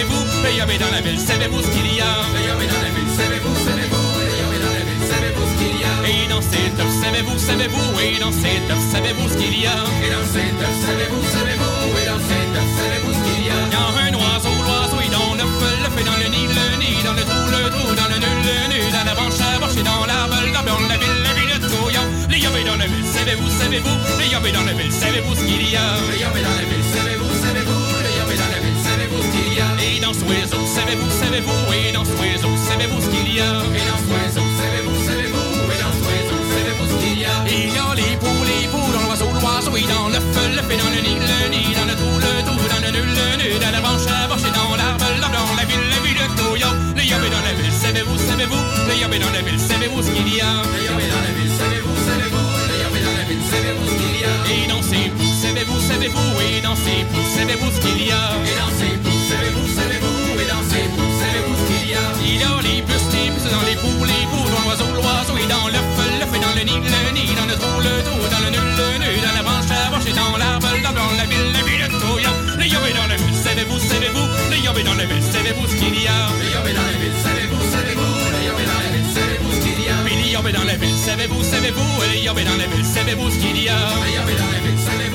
savez-vous, 0.00 0.24
le 0.42 0.72
est 0.72 0.78
dans 0.78 0.90
la 0.90 1.00
ville, 1.00 1.18
savez-vous 1.18 1.60
ce 1.60 1.68
qu'il 1.68 1.94
y 1.94 2.00
a? 2.00 2.12
Le 2.32 2.64
est 2.64 2.68
dans 2.72 2.80
la 2.80 2.90
ville, 2.96 3.12
savez-vous, 3.16 3.56
savez-vous, 3.68 4.06
le 4.16 4.56
est 4.56 4.62
dans 4.64 4.72
la 4.72 4.84
ville, 4.88 5.04
savez-vous 5.12 5.44
ce 5.44 5.54
qu'il 5.60 5.76
y 5.76 5.84
a? 5.84 5.94
Et 6.08 6.28
dans 6.28 6.40
cet 6.40 6.74
œuf, 6.80 6.92
savez-vous, 7.04 7.38
savez-vous, 7.38 7.88
et 8.00 8.18
dans 8.18 8.32
cet 8.32 8.64
œuf, 8.70 8.80
savez-vous 8.92 9.28
ce 9.28 9.36
qu'il 9.36 9.60
y 9.60 9.66
a? 9.66 9.76
Et 10.00 10.08
dans 10.08 10.24
cet 10.24 10.56
œuf, 10.56 10.76
savez-vous, 10.88 11.24
savez-vous, 11.36 12.00
et 12.00 12.06
dans 12.08 12.22
cet 12.24 12.52
œuf, 12.56 12.68
savez-vous 12.80 13.12
ce 13.12 13.22
qu'il 13.28 13.44
y 13.44 13.50
a? 13.52 13.60
Il 13.60 13.76
a 13.76 13.84
un 14.08 14.14
oiseau, 14.16 14.54
l'oiseau 14.64 15.00
est 15.04 15.12
dans 15.12 15.36
l'œuf, 15.36 15.52
l'œuf 15.84 15.96
est 16.00 16.08
dans 16.08 16.16
le 16.16 16.28
nid, 16.32 16.48
le 16.48 16.64
nid 16.80 16.96
dans 17.04 17.12
le 17.12 17.24
trou, 17.28 17.44
le 17.52 17.68
trou 17.68 17.92
dans 17.92 18.08
le 18.08 18.18
nœud, 18.24 18.36
le 18.40 18.56
nœud 18.72 18.88
dans 18.88 19.04
la 19.04 19.14
branche 19.14 19.36
à 19.36 19.58
brancher 19.60 19.84
dans 19.84 20.06
l'arbre, 20.08 20.40
dans 20.64 20.80
la 20.88 20.96
ville, 20.96 21.20
la 21.28 21.32
ville 21.36 21.50
le 22.30 22.36
diable 22.36 22.58
est 22.58 22.64
dans 22.64 22.76
la 22.76 22.86
ville, 22.86 23.04
savez-vous, 23.04 23.50
savez-vous, 23.50 23.96
le 24.16 24.24
diable 24.28 24.48
est 24.48 24.52
dans 24.52 24.64
la 24.64 24.72
ville, 24.72 24.92
savez-vous 24.92 25.34
ce 25.34 25.44
qu'il 25.44 25.68
y 25.68 25.76
a? 25.76 25.82
Le 26.08 26.16
diable 26.16 26.38
est 26.38 26.46
dans 26.46 26.56
la 26.56 26.64
ville, 26.64 26.86
savez-vous, 26.94 27.19
dans 30.10 30.18
ce 30.18 30.26
savez-vous, 30.66 31.10
savez-vous, 31.22 31.72
et 31.72 31.92
dans 31.92 32.04
ce 32.04 32.10
oiseau, 32.18 32.50
savez-vous 32.66 33.00
ce 33.00 33.10
qu'il 33.14 33.30
y 33.30 33.40
a? 33.40 33.62
Et 33.62 33.84
dans 33.86 34.00
ce 34.02 34.10
oiseau, 34.10 34.42
savez-vous, 34.58 34.98
savez-vous, 35.06 35.50
et 35.70 35.78
dans 35.78 35.94
ce 35.94 36.02
oiseau, 36.02 36.38
savez-vous 36.50 36.86
ce 36.90 36.96
qu'il 36.98 37.18
y 37.20 37.24
a? 37.24 37.36
Il 37.46 37.70
y 37.70 37.78
a 37.78 37.94
les 37.94 38.16
poux, 38.18 38.42
les 38.42 38.66
poux 38.66 38.90
dans 38.90 39.06
l'oiseau, 39.06 39.30
l'oiseau 39.30 39.76
est 39.78 39.86
dans 39.86 40.08
l'œuf, 40.10 40.26
l'œuf 40.34 40.66
est 40.66 40.80
dans 40.82 40.90
le 40.90 41.00
nid, 41.06 41.14
le 41.14 41.38
nid 41.54 41.70
dans 41.78 41.86
le 41.86 41.94
trou, 41.94 42.10
le 42.18 42.32
trou 42.42 42.58
dans 42.58 42.82
le 42.82 42.90
nœud, 42.90 43.06
le 43.06 43.28
nœud 43.38 43.58
dans 43.62 43.70
la 43.70 43.80
branche 43.80 44.06
à 44.10 44.26
brancher 44.26 44.50
dans 44.50 44.74
l'arbre, 44.74 45.06
l'arbre 45.22 45.46
dans 45.46 45.54
la 45.54 45.64
ville, 45.70 45.86
la 45.94 46.00
ville 46.02 46.18
au 46.26 46.58
diable, 46.58 46.90
le 46.90 47.02
est 47.06 47.30
dans 47.30 47.44
la 47.46 47.54
ville, 47.54 47.70
savez-vous, 47.70 48.18
savez-vous, 48.18 48.62
le 48.90 48.94
est 48.98 49.22
dans 49.22 49.30
la 49.30 49.42
ville, 49.46 49.62
savez-vous 49.62 50.02
ce 50.02 50.10
qu'il 50.10 50.26
y 50.26 50.42
a? 50.42 50.50
Le 50.74 50.90
est 50.90 51.06
dans 51.06 51.22
la 51.22 51.32
ville, 51.38 51.54
savez-vous, 51.54 51.94
savez-vous, 52.02 52.46
le 52.66 52.98
est 52.98 53.06
dans 53.06 53.14
la 53.14 53.24
ville, 53.30 53.44
savez-vous 53.46 53.86
ce 53.86 53.94
qu'il 53.94 54.14
y 54.18 54.26
a? 54.26 54.34
Et 54.58 54.66
dans 54.66 54.82
ses 54.82 55.06
poux, 55.14 55.34
savez-vous, 55.38 55.78
savez-vous, 55.78 56.30
et 56.42 56.58
dans 56.66 56.74
ses 56.74 57.06
poux, 57.06 57.26
savez-vous 57.30 57.70
ce 57.70 57.78
qu'il 57.78 58.10
y 58.10 58.10
a? 58.10 58.26
Et 58.42 58.58
dans 58.58 58.74
poux, 59.06 59.19
savez-vous, 59.30 59.68
savez-vous, 59.78 60.40
et 60.42 60.48
dans 60.52 60.64
ses 60.70 60.86
poux, 60.94 61.12
savez-vous 61.22 61.54
ce 61.60 61.64
qu'il 61.70 61.86
y 61.90 61.94
a. 61.94 62.06
Il 62.20 62.36
y 62.42 62.44
a 62.44 62.52
les 62.66 62.82
puces, 62.82 63.10
les 63.14 63.30
puces 63.30 63.50
dans 63.50 63.64
les 63.68 63.76
poux, 63.78 64.02
les 64.04 64.24
poux 64.30 64.46
dans 64.50 64.62
l'oiseau, 64.66 64.88
l'oiseau 64.98 65.36
est 65.38 65.50
dans 65.54 65.66
l'œuf, 65.70 65.88
l'œuf 66.18 66.32
est 66.34 66.42
dans 66.42 66.54
le 66.58 66.62
nid, 66.66 66.80
le 66.82 67.10
nid 67.14 67.30
dans 67.38 67.46
le 67.46 67.56
trou, 67.56 67.74
le 67.80 67.94
trou 68.06 68.18
dans 68.18 68.42
le 68.44 68.50
nœud, 68.50 68.66
le 68.78 68.98
nœud 68.98 69.20
dans 69.22 69.36
la 69.38 69.42
branche 69.46 69.70
à 69.70 69.90
brancher 69.90 70.12
dans 70.12 70.36
l'arbre, 70.36 70.68
l'arbre 70.82 70.98
dans 70.98 71.14
la 71.16 71.26
ville, 71.30 71.50
la 71.54 71.62
ville 71.62 71.86
au 71.86 72.18
diable, 72.18 72.58
le 72.58 72.66
diable 72.66 72.88
est 72.90 72.98
dans 72.98 73.06
la 73.06 73.16
ville, 73.16 73.38
savez-vous, 73.44 73.78
savez-vous, 73.78 74.26
le 74.50 74.56
diable 74.60 74.80
est 74.80 74.88
dans 74.90 74.98
la 74.98 75.06
ville, 75.06 75.22
savez-vous 75.22 75.66
ce 75.66 75.76
qu'il 75.78 75.94
y 75.94 76.06
a? 76.06 76.18
Le 76.40 76.46
diable 76.50 76.68
est 76.70 76.78
dans 76.78 76.88
la 76.90 76.98
ville, 76.98 77.18
savez-vous, 77.22 77.62
savez-vous, 77.70 78.12
le 78.34 78.38
diable 78.40 78.60
est 78.60 78.68
dans 78.70 78.80
la 78.82 78.90
ville, 78.90 79.10
savez-vous 79.14 79.52
ce 79.54 79.60
qu'il 79.62 79.80
y 79.80 79.88
a? 79.88 79.96
Le 80.04 80.10
diable 80.26 80.48
est 80.50 80.58
dans 80.58 80.64
la 80.64 80.76
ville, 80.76 80.98
savez-vous, 80.98 81.42
savez-vous, 81.42 81.90
et 82.02 82.08
le 82.14 82.20
diable 82.20 82.40
est 82.40 82.48
dans 82.50 82.58
la 82.58 82.66
ville, 82.66 82.84
savez-vous 82.84 83.30
ce 83.30 83.38
qu'il 83.38 83.58
y 83.62 83.68
a? 83.68 83.78
Le 83.78 84.10
diable 84.10 84.30
est 84.30 84.40
dans 84.42 84.52
la 84.52 84.60
ville, 84.64 84.78
savez-vous, 84.78 85.09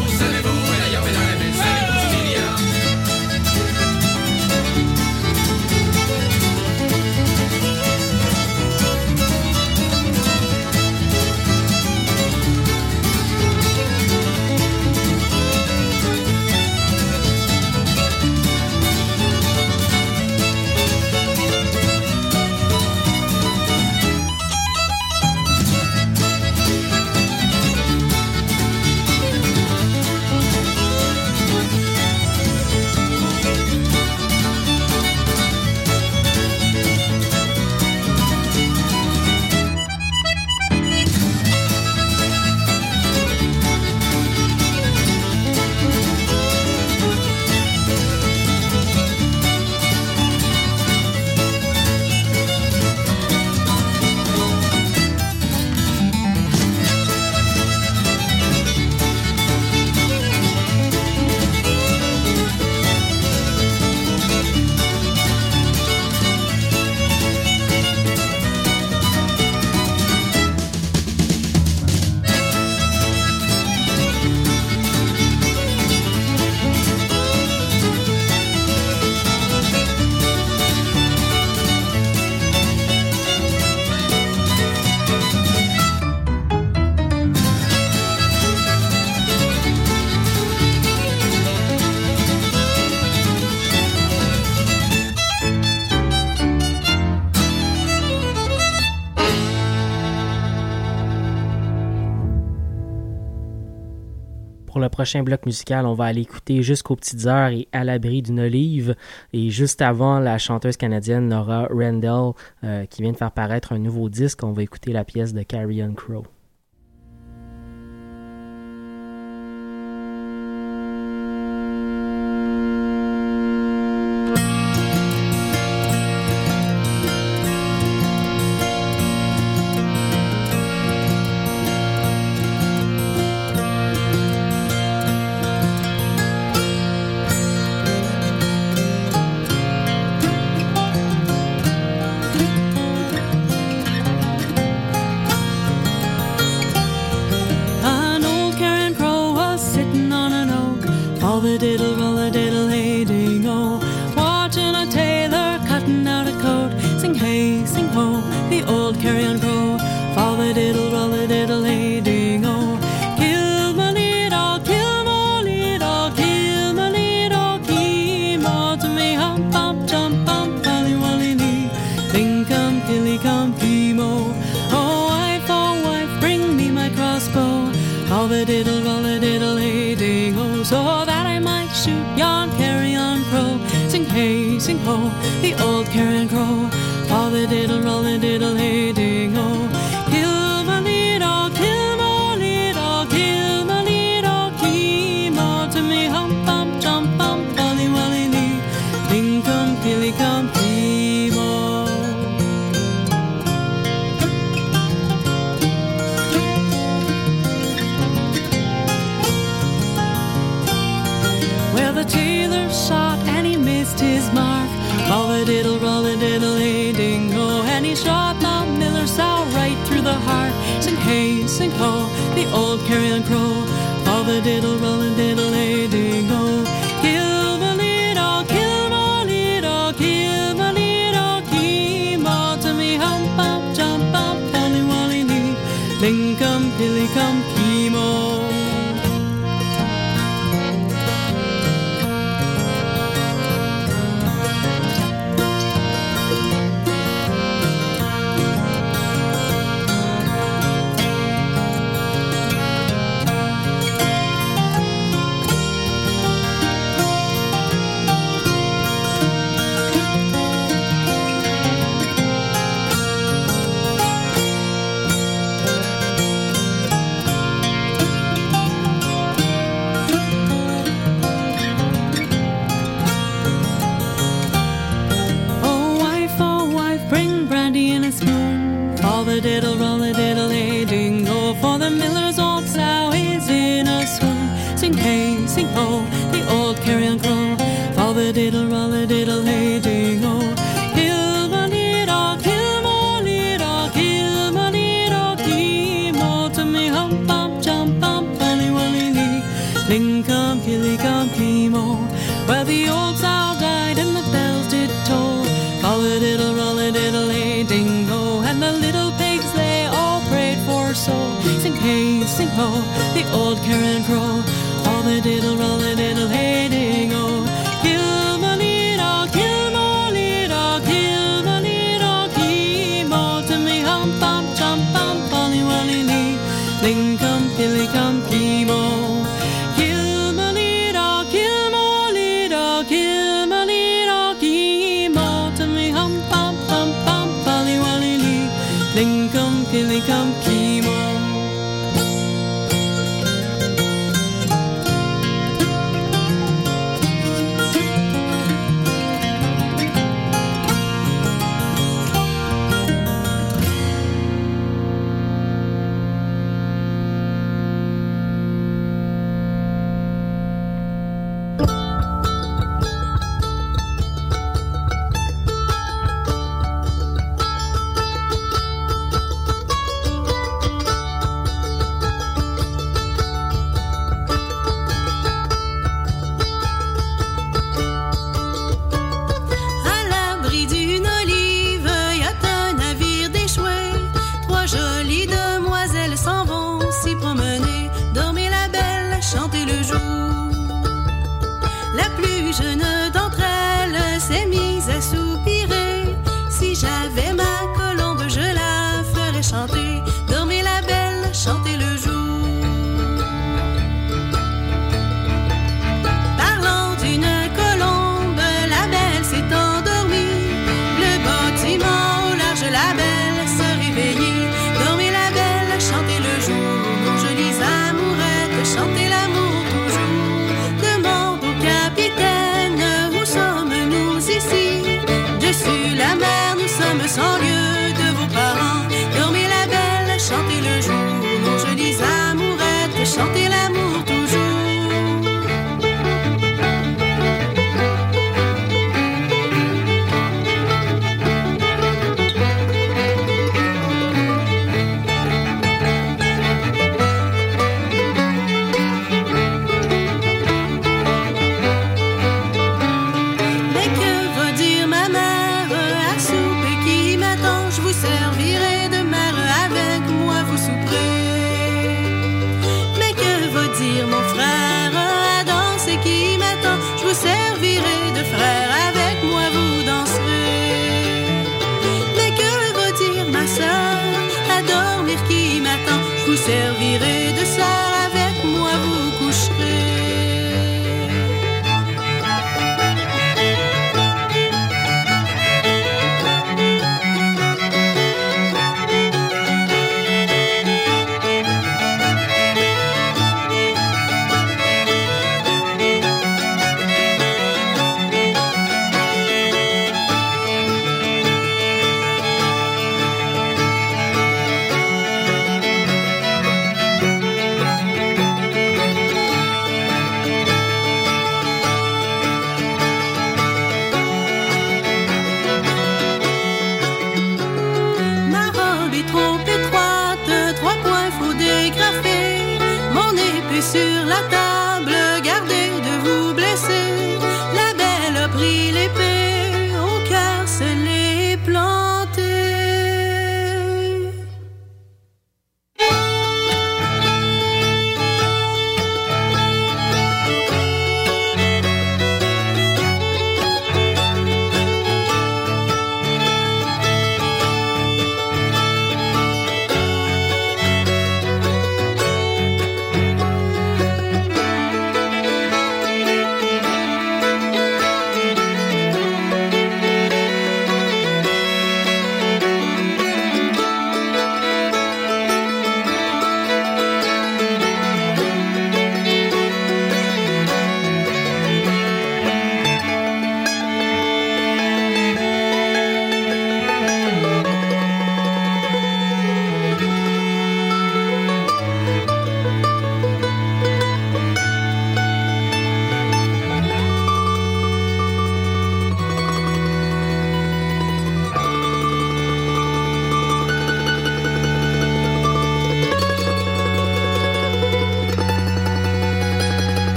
prochain 105.05 105.21
bloc 105.21 105.45
musical, 105.45 105.85
on 105.85 105.93
va 105.93 106.05
aller 106.05 106.21
écouter 106.21 106.63
Jusqu'aux 106.63 106.95
petites 106.95 107.27
heures 107.27 107.49
et 107.49 107.67
À 107.71 107.83
l'abri 107.83 108.23
d'une 108.23 108.39
olive. 108.39 108.95
Et 109.33 109.51
juste 109.51 109.83
avant, 109.83 110.17
la 110.19 110.39
chanteuse 110.39 110.77
canadienne 110.77 111.27
Nora 111.27 111.67
Randall, 111.69 112.33
euh, 112.63 112.87
qui 112.87 113.03
vient 113.03 113.11
de 113.11 113.17
faire 113.17 113.31
paraître 113.31 113.71
un 113.73 113.77
nouveau 113.77 114.09
disque, 114.09 114.43
on 114.43 114.51
va 114.51 114.63
écouter 114.63 114.93
la 114.93 115.03
pièce 115.03 115.31
de 115.35 115.43
Carrion 115.43 115.93
Crow. 115.93 116.23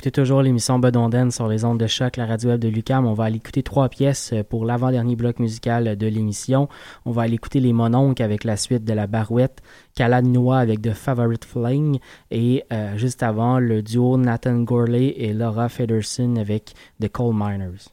Écoutez 0.00 0.12
toujours 0.12 0.40
l'émission 0.40 0.78
Bedonden 0.78 1.30
sur 1.30 1.46
les 1.46 1.62
ondes 1.66 1.78
de 1.78 1.86
choc, 1.86 2.16
la 2.16 2.24
radio 2.24 2.48
web 2.48 2.60
de 2.60 2.68
Lucam. 2.68 3.04
On 3.04 3.12
va 3.12 3.24
aller 3.24 3.36
écouter 3.36 3.62
trois 3.62 3.90
pièces 3.90 4.32
pour 4.48 4.64
l'avant-dernier 4.64 5.14
bloc 5.14 5.38
musical 5.38 5.94
de 5.94 6.06
l'émission. 6.06 6.70
On 7.04 7.10
va 7.10 7.20
aller 7.20 7.34
écouter 7.34 7.60
les 7.60 7.74
Mononcles 7.74 8.22
avec 8.22 8.44
la 8.44 8.56
suite 8.56 8.82
de 8.86 8.94
la 8.94 9.06
Barouette, 9.06 9.60
Noix 10.22 10.56
avec 10.56 10.80
The 10.80 10.94
Favorite 10.94 11.44
Fling 11.44 11.98
et 12.30 12.64
euh, 12.72 12.96
juste 12.96 13.22
avant 13.22 13.58
le 13.58 13.82
duo 13.82 14.16
Nathan 14.16 14.60
Gorley 14.60 15.12
et 15.18 15.34
Laura 15.34 15.68
Federson 15.68 16.36
avec 16.36 16.72
The 16.98 17.10
Coal 17.10 17.34
Miners. 17.34 17.90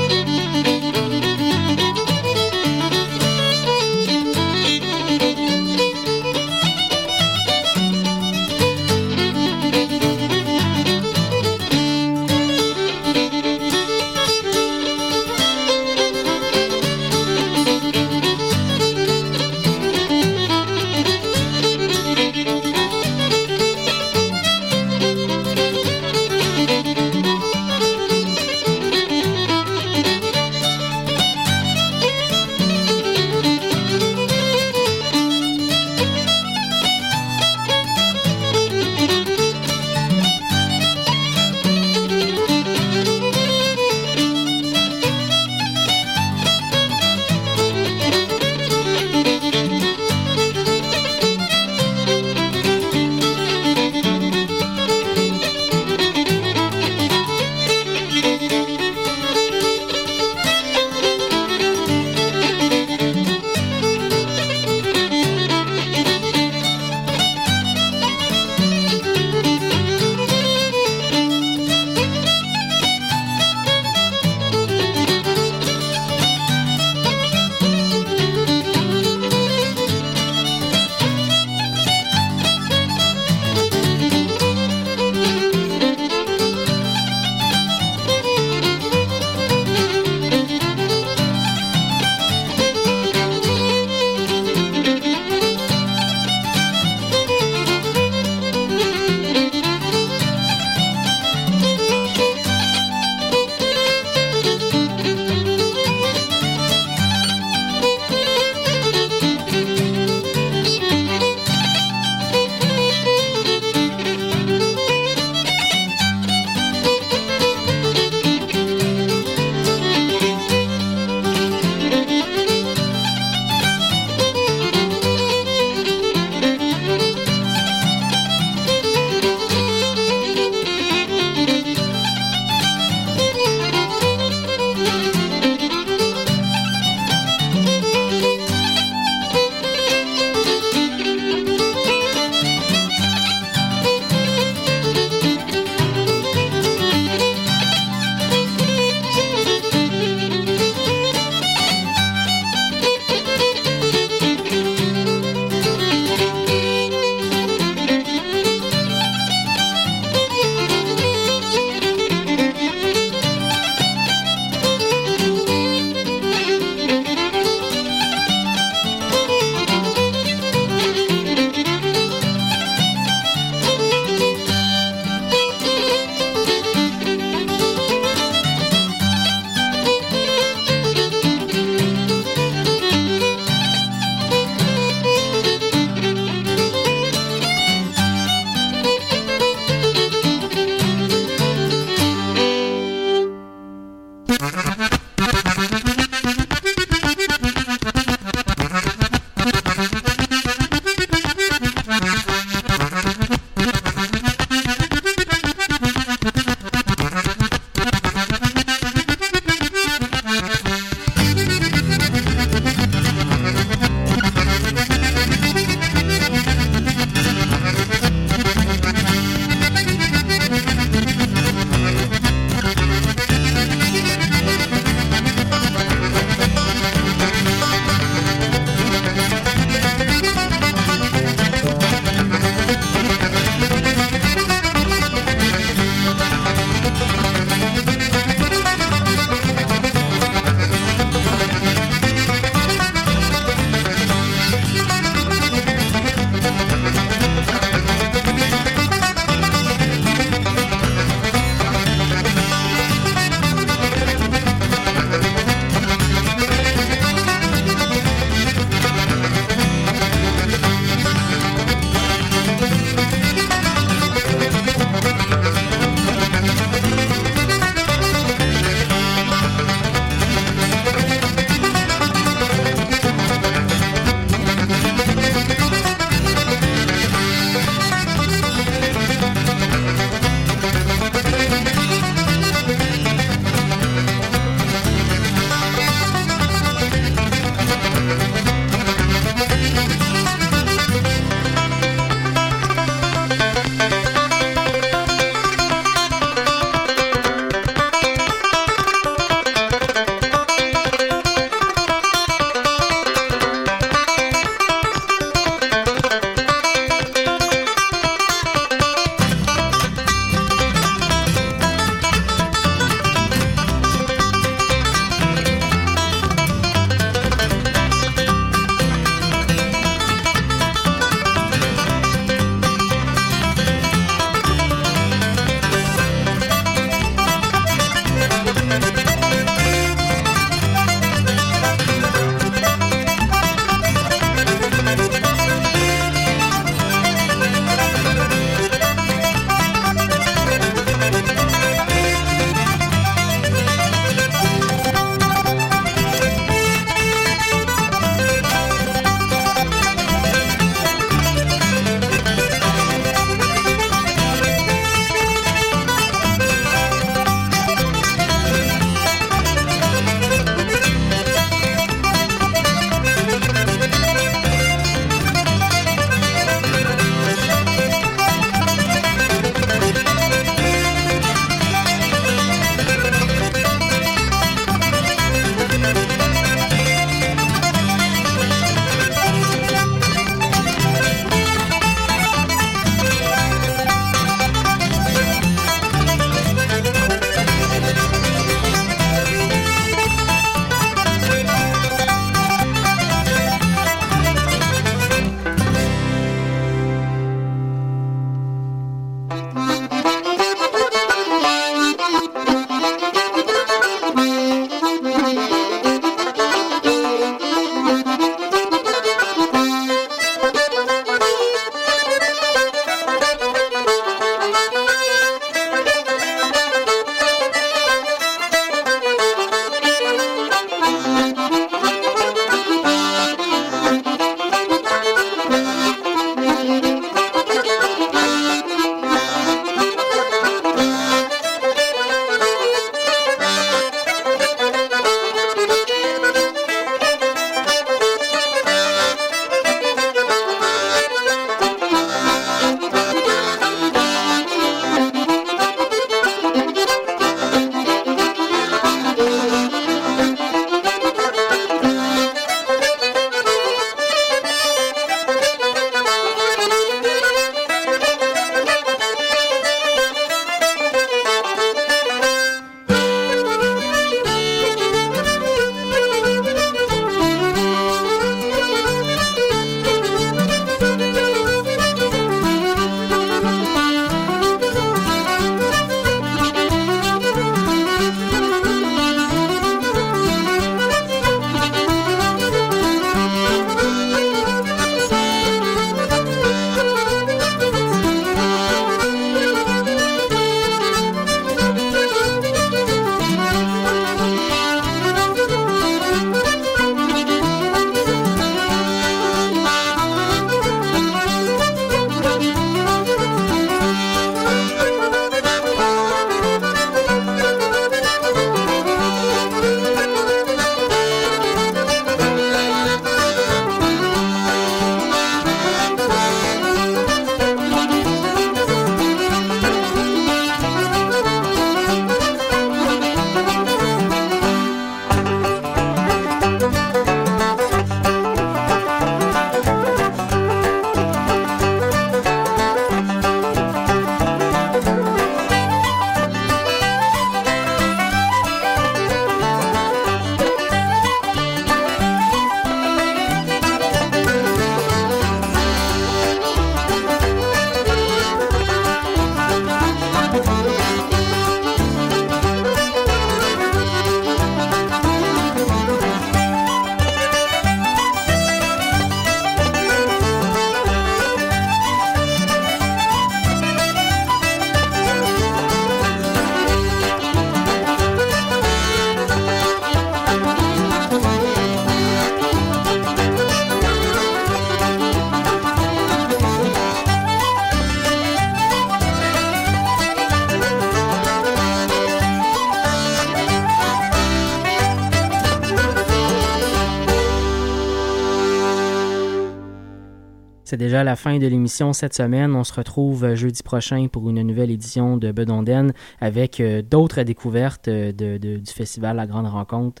Déjà 590.86 591.02
la 591.02 591.16
fin 591.16 591.38
de 591.38 591.46
l'émission 591.48 591.92
cette 591.92 592.14
semaine. 592.14 592.54
On 592.54 592.62
se 592.62 592.72
retrouve 592.72 593.24
euh, 593.24 593.34
jeudi 593.34 593.64
prochain 593.64 594.06
pour 594.06 594.30
une 594.30 594.40
nouvelle 594.42 594.70
édition 594.70 595.16
de 595.16 595.32
Bedonden 595.32 595.92
avec 596.20 596.60
euh, 596.60 596.80
d'autres 596.80 597.22
découvertes 597.22 597.88
euh, 597.88 598.12
de, 598.12 598.36
du 598.36 598.72
festival 598.72 599.16
La 599.16 599.26
Grande 599.26 599.48
Rencontre 599.48 600.00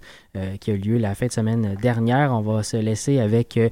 qui 0.60 0.70
a 0.70 0.74
eu 0.74 0.78
lieu 0.78 0.98
la 0.98 1.14
fin 1.14 1.28
de 1.28 1.32
semaine 1.32 1.76
dernière. 1.80 2.34
On 2.34 2.42
va 2.42 2.62
se 2.62 2.76
laisser 2.76 3.20
avec 3.20 3.56
euh, 3.56 3.70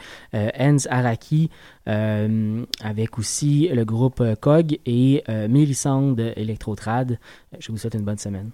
Hans 0.58 0.78
Araki, 0.88 1.50
avec 1.84 3.18
aussi 3.18 3.68
le 3.70 3.84
groupe 3.84 4.22
COG 4.40 4.78
et 4.86 5.22
Mélissande 5.28 6.32
Electrotrad. 6.36 7.18
Je 7.58 7.70
vous 7.70 7.76
souhaite 7.76 7.92
une 7.92 8.04
bonne 8.04 8.16
semaine. 8.16 8.50